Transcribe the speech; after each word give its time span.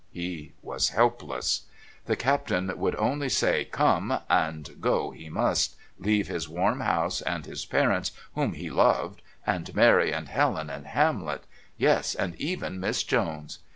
He 0.11 0.53
was 0.63 0.89
helpless. 0.89 1.65
The 2.07 2.15
Captain 2.15 2.75
would 2.75 2.95
only 2.95 3.29
say 3.29 3.65
"Come," 3.65 4.17
and 4.31 4.81
go 4.81 5.11
he 5.11 5.29
must, 5.29 5.75
leave 5.99 6.27
his 6.27 6.49
warm 6.49 6.79
house 6.79 7.21
and 7.21 7.45
his 7.45 7.65
parents 7.67 8.11
whom 8.33 8.53
he 8.53 8.71
loved 8.71 9.21
and 9.45 9.75
Mary 9.75 10.11
and 10.11 10.27
Helen 10.27 10.71
and 10.71 10.87
Hamlet, 10.87 11.43
yes, 11.77 12.15
and 12.15 12.33
even 12.41 12.79
Miss 12.79 13.03
Jones. 13.03 13.59